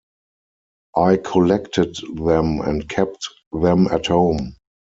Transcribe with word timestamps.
I 0.95 1.17
collected 1.17 1.95
them 2.15 2.59
and 2.61 2.89
kept 2.89 3.27
them 3.53 3.85
at 3.91 4.07
home. 4.07 4.55